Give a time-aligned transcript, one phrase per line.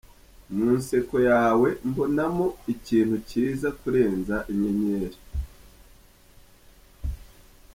[0.55, 5.17] Mu nseko yawe mbonamo ikintu cyiza kurenza inyenyeri.